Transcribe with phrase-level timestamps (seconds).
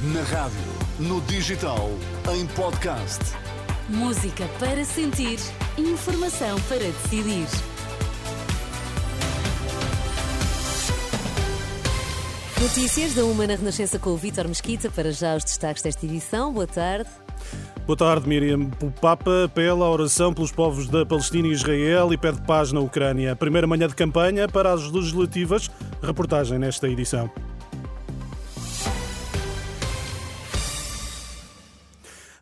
[0.00, 0.60] Na rádio,
[1.00, 1.90] no digital,
[2.32, 3.18] em podcast.
[3.88, 5.40] Música para sentir,
[5.76, 7.48] informação para decidir.
[12.62, 14.88] Notícias da Uma na Renascença com o Vítor Mesquita.
[14.88, 16.52] Para já os destaques desta edição.
[16.52, 17.10] Boa tarde.
[17.84, 18.70] Boa tarde, Miriam.
[18.80, 22.78] O Papa apela à oração pelos povos da Palestina e Israel e pede paz na
[22.78, 23.34] Ucrânia.
[23.34, 25.68] Primeira manhã de campanha para as legislativas.
[26.00, 27.28] Reportagem nesta edição.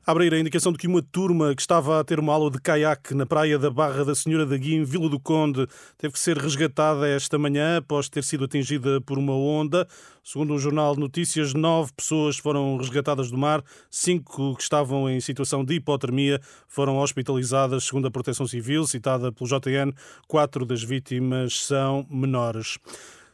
[0.06, 3.12] Abrir a indicação de que uma turma que estava a ter uma aula de caiaque
[3.12, 5.66] na praia da Barra da Senhora da Guia, em Vila do Conde,
[5.98, 9.84] teve que ser resgatada esta manhã após ter sido atingida por uma onda.
[10.23, 15.20] Segundo o jornal de Notícias, nove pessoas foram resgatadas do mar, cinco que estavam em
[15.20, 19.93] situação de hipotermia foram hospitalizadas, segundo a Proteção Civil, citada pelo JN.
[20.29, 22.79] Quatro das vítimas são menores.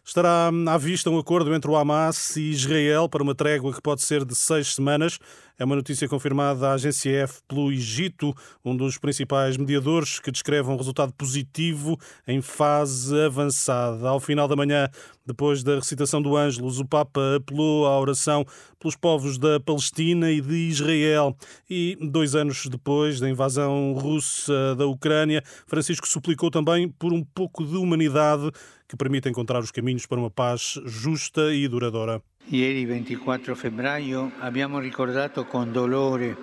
[0.04, 4.02] Estará à vista um acordo entre o Hamas e Israel para uma trégua que pode
[4.02, 5.20] ser de seis semanas.
[5.58, 10.70] É uma notícia confirmada à agência F pelo Egito, um dos principais mediadores que descreve
[10.70, 14.08] um resultado positivo em fase avançada.
[14.08, 14.88] Ao final da manhã,
[15.24, 18.44] depois da recitação do Ângelus, o Papa apelou à oração
[18.78, 21.36] pelos povos da Palestina e de Israel.
[21.70, 27.64] E dois anos depois da invasão russa da Ucrânia, Francisco suplicou também por um pouco
[27.64, 28.50] de humanidade
[28.88, 32.22] que permita encontrar os caminhos para uma paz justa e duradoura.
[32.48, 36.36] Ieri 24 febbraio abbiamo ricordato con dolore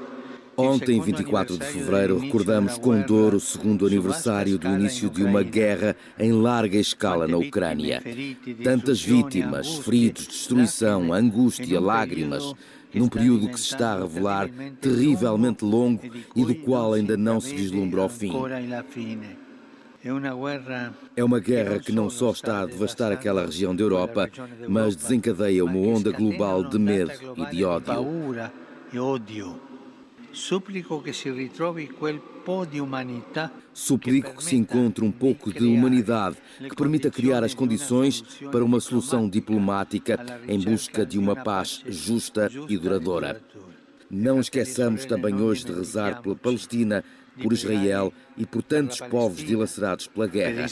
[0.61, 5.95] Ontem, 24 de fevereiro, recordamos com dor o segundo aniversário do início de uma guerra
[6.20, 8.03] em larga escala na Ucrânia.
[8.61, 12.53] Tantas vítimas, feridos, destruição, angústia, lágrimas,
[12.94, 14.50] num período que se está a revelar
[14.81, 16.02] terrivelmente longo
[16.36, 18.33] e do qual ainda não se vislumbra o fim.
[21.16, 24.30] É uma guerra que não só está a devastar aquela região da Europa,
[24.67, 29.59] mas desencadeia uma onda global de medo e de ódio.
[30.31, 35.65] Suplico que se ritrovi quel po di umanità Suplico que se encontre um pouco de
[35.65, 38.21] humanidade que permita criar as condições
[38.52, 43.42] para uma solução diplomática em busca de uma paz justa e duradoura.
[44.09, 47.04] Não esqueçamos também hoje de rezar pela Palestina,
[47.41, 50.67] por Israel e por tantos povos dilacerados pela guerra.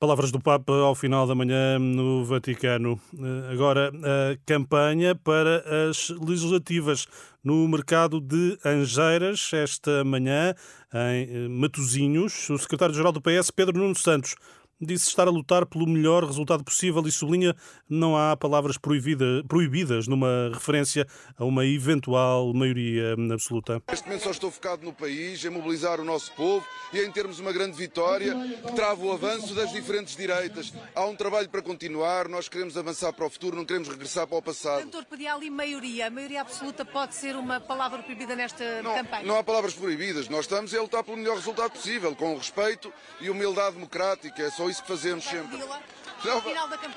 [0.00, 3.00] Palavras do Papa ao final da manhã no Vaticano.
[3.18, 7.08] Eh, agora, a campanha para as legislativas
[7.42, 10.54] no mercado de Angeiras, esta manhã,
[10.94, 12.48] em eh, Matozinhos.
[12.48, 14.36] O secretário-geral do PS, Pedro Nuno Santos,
[14.80, 17.54] disse estar a lutar pelo melhor resultado possível e sublinha
[17.88, 21.06] não há palavras proibida, proibidas numa referência
[21.36, 23.82] a uma eventual maioria absoluta.
[23.88, 27.40] Neste momento só estou focado no país, em mobilizar o nosso povo e em termos
[27.40, 28.34] uma grande vitória
[28.66, 30.72] que trava o avanço das diferentes direitas.
[30.94, 34.38] Há um trabalho para continuar, nós queremos avançar para o futuro, não queremos regressar para
[34.38, 34.82] o passado.
[34.82, 36.06] Doutor, pedia ali maioria.
[36.06, 39.24] A maioria absoluta pode ser uma palavra proibida nesta não, campanha?
[39.24, 40.28] Não há palavras proibidas.
[40.28, 44.42] Nós estamos a lutar pelo melhor resultado possível, com respeito e humildade democrática.
[44.42, 45.56] É só isso que fazemos sempre.
[45.56, 46.42] Não.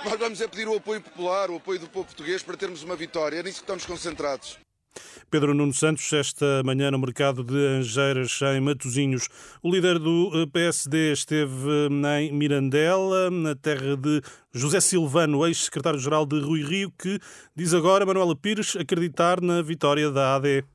[0.05, 2.95] Nós vamos é pedir o apoio popular, o apoio do povo português para termos uma
[2.95, 3.37] vitória.
[3.37, 4.57] É nisso que estamos concentrados.
[5.29, 9.29] Pedro Nuno Santos, esta manhã no mercado de Angeiras, em Matozinhos.
[9.63, 14.21] O líder do eh, PSD esteve eh, em Mirandela, na terra de
[14.51, 17.17] José Silvano, ex-secretário-geral de Rui Rio, que
[17.55, 20.65] diz agora, Manuela Pires, acreditar na vitória da AD.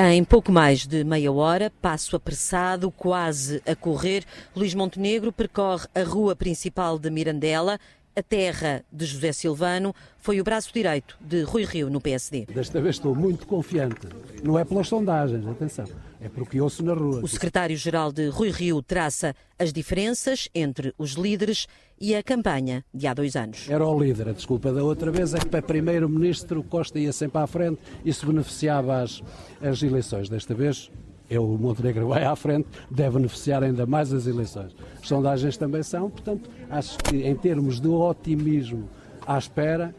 [0.00, 6.04] Em pouco mais de meia hora, passo apressado, quase a correr, Luís Montenegro percorre a
[6.04, 7.80] rua principal de Mirandela,
[8.18, 12.46] a terra de José Silvano, foi o braço direito de Rui Rio no PSD.
[12.46, 14.08] Desta vez estou muito confiante.
[14.42, 15.86] Não é pelas sondagens, atenção.
[16.20, 17.20] É porque ouço na rua.
[17.22, 21.68] O secretário-geral de Rui Rio traça as diferenças entre os líderes
[22.00, 23.70] e a campanha de há dois anos.
[23.70, 24.30] Era o líder.
[24.30, 28.12] A desculpa da outra vez é que para primeiro-ministro Costa ia sempre à frente e
[28.12, 29.22] se beneficiava as,
[29.62, 30.28] as eleições.
[30.28, 30.90] Desta vez
[31.30, 34.74] é o Montenegro vai à frente, deve beneficiar ainda mais as eleições.
[35.00, 38.88] As sondagens também são, portanto, acho que em termos de otimismo
[39.26, 39.94] à espera,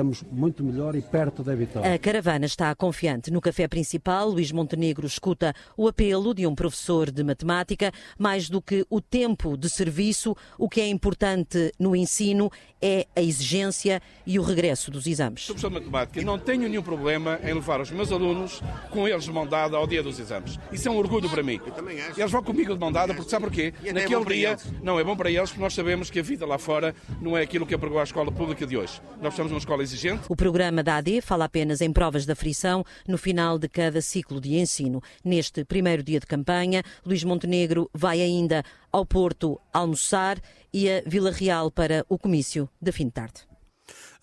[0.00, 1.92] estamos muito melhor e perto da vitória.
[1.92, 3.30] A caravana está confiante.
[3.30, 7.92] No café principal, Luís Montenegro escuta o apelo de um professor de matemática.
[8.18, 12.50] Mais do que o tempo de serviço, o que é importante no ensino
[12.80, 15.42] é a exigência e o regresso dos exames.
[15.42, 19.24] Sou professor de matemática, não tenho nenhum problema em levar os meus alunos com eles
[19.24, 20.58] de mão dada ao dia dos exames.
[20.72, 21.60] Isso é um orgulho para mim.
[21.64, 22.18] Eu também acho.
[22.18, 23.74] Eles vão comigo de mão dada porque sabe porquê?
[23.84, 26.56] É Naquele dia, não é bom para eles porque nós sabemos que a vida lá
[26.56, 29.00] fora não é aquilo que apregou a escola pública de hoje.
[29.16, 30.22] Nós precisamos de uma escola exigente.
[30.28, 34.40] O programa da AD fala apenas em provas da frição no final de cada ciclo
[34.40, 35.02] de ensino.
[35.24, 40.38] Neste primeiro dia de campanha, Luís Montenegro vai ainda ao Porto almoçar
[40.72, 43.49] e a Vila Real para o comício de fim de tarde.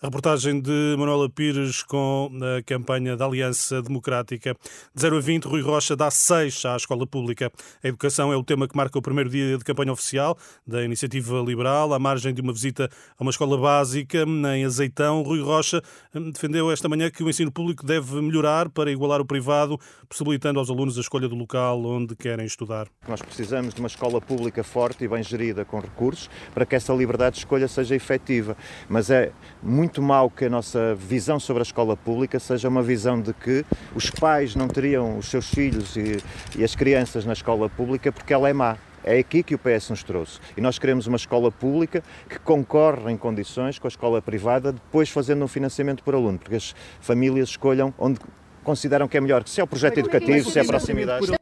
[0.00, 4.54] A reportagem de Manuela Pires com a campanha da Aliança Democrática.
[4.94, 7.50] De 0 a 20, Rui Rocha dá 6 à escola pública.
[7.82, 11.40] A educação é o tema que marca o primeiro dia de campanha oficial da Iniciativa
[11.40, 14.24] Liberal, à margem de uma visita a uma escola básica
[14.54, 15.22] em Azeitão.
[15.22, 15.82] Rui Rocha
[16.14, 20.60] hum, defendeu esta manhã que o ensino público deve melhorar para igualar o privado, possibilitando
[20.60, 22.86] aos alunos a escolha do local onde querem estudar.
[23.08, 26.92] Nós precisamos de uma escola pública forte e bem gerida com recursos para que essa
[26.92, 28.56] liberdade de escolha seja efetiva.
[28.88, 32.82] Mas é muito muito mal que a nossa visão sobre a escola pública seja uma
[32.82, 33.64] visão de que
[33.94, 36.22] os pais não teriam os seus filhos e,
[36.58, 38.76] e as crianças na escola pública porque ela é má.
[39.02, 40.40] É aqui que o PS nos trouxe.
[40.58, 45.08] E nós queremos uma escola pública que concorre em condições com a escola privada, depois
[45.08, 48.20] fazendo um financiamento por aluno, porque as famílias escolham onde
[48.62, 51.37] consideram que é melhor, se é o projeto educativo, se é a proximidade.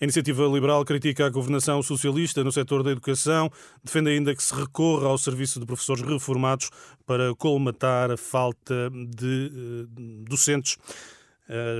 [0.00, 3.50] A Iniciativa Liberal critica a governação socialista no setor da educação,
[3.84, 6.70] defende ainda que se recorra ao serviço de professores reformados
[7.04, 10.78] para colmatar a falta de uh, docentes.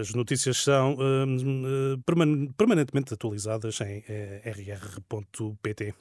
[0.00, 2.02] As notícias são uh,
[2.56, 4.04] permanentemente atualizadas em
[4.44, 5.94] rr.pt.